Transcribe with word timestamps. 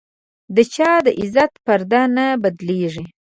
د 0.55 0.57
چا 0.73 0.91
د 1.05 1.07
عزت 1.19 1.51
پرده 1.65 2.01
نه 2.15 2.25
بدلېږي. 2.43 3.05